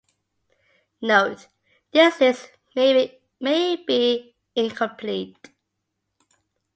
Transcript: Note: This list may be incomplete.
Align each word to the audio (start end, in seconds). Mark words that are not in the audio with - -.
Note: 1.03 1.45
This 1.93 2.19
list 2.19 2.51
may 2.75 3.75
be 3.85 4.33
incomplete. 4.55 5.51